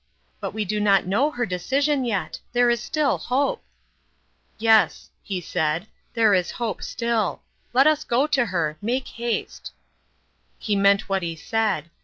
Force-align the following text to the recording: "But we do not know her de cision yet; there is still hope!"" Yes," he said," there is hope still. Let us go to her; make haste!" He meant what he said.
"But 0.41 0.55
we 0.55 0.65
do 0.65 0.79
not 0.79 1.05
know 1.05 1.29
her 1.29 1.45
de 1.45 1.59
cision 1.59 2.07
yet; 2.07 2.39
there 2.53 2.71
is 2.71 2.81
still 2.81 3.19
hope!"" 3.19 3.63
Yes," 4.57 5.11
he 5.21 5.39
said," 5.39 5.85
there 6.15 6.33
is 6.33 6.49
hope 6.57 6.81
still. 6.81 7.43
Let 7.71 7.85
us 7.85 8.03
go 8.03 8.25
to 8.25 8.47
her; 8.47 8.77
make 8.81 9.09
haste!" 9.09 9.71
He 10.57 10.75
meant 10.75 11.07
what 11.07 11.21
he 11.21 11.35
said. 11.35 11.91